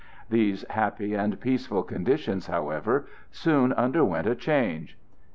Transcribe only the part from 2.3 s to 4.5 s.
however, soon underwent a